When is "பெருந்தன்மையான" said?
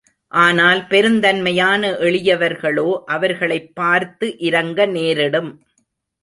0.81-1.91